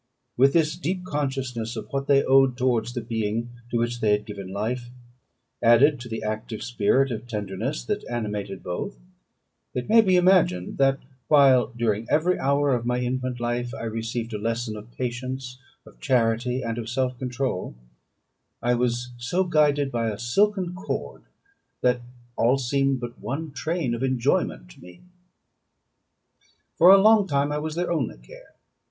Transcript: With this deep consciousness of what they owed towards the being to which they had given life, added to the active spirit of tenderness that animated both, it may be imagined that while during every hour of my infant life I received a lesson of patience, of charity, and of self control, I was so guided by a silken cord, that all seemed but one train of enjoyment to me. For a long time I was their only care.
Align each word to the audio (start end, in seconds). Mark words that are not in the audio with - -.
With 0.35 0.53
this 0.53 0.77
deep 0.77 1.05
consciousness 1.05 1.75
of 1.75 1.85
what 1.91 2.07
they 2.07 2.23
owed 2.23 2.57
towards 2.57 2.93
the 2.95 3.01
being 3.03 3.51
to 3.69 3.77
which 3.77 3.99
they 4.01 4.13
had 4.13 4.25
given 4.25 4.51
life, 4.51 4.89
added 5.61 5.99
to 5.99 6.09
the 6.09 6.23
active 6.23 6.63
spirit 6.63 7.11
of 7.11 7.27
tenderness 7.27 7.85
that 7.85 8.03
animated 8.09 8.63
both, 8.63 8.97
it 9.75 9.87
may 9.89 10.01
be 10.01 10.15
imagined 10.15 10.79
that 10.79 10.97
while 11.27 11.67
during 11.77 12.07
every 12.09 12.39
hour 12.39 12.73
of 12.73 12.83
my 12.83 12.97
infant 12.99 13.39
life 13.39 13.75
I 13.75 13.83
received 13.83 14.33
a 14.33 14.39
lesson 14.39 14.75
of 14.75 14.89
patience, 14.89 15.59
of 15.85 15.99
charity, 15.99 16.63
and 16.63 16.79
of 16.79 16.89
self 16.89 17.15
control, 17.19 17.75
I 18.59 18.73
was 18.73 19.11
so 19.19 19.43
guided 19.43 19.91
by 19.91 20.09
a 20.09 20.17
silken 20.17 20.73
cord, 20.73 21.21
that 21.81 22.01
all 22.35 22.57
seemed 22.57 22.99
but 23.01 23.19
one 23.21 23.51
train 23.51 23.93
of 23.93 24.01
enjoyment 24.01 24.67
to 24.71 24.81
me. 24.81 25.01
For 26.79 26.89
a 26.89 26.97
long 26.97 27.27
time 27.27 27.51
I 27.51 27.59
was 27.59 27.75
their 27.75 27.91
only 27.91 28.17
care. 28.17 28.55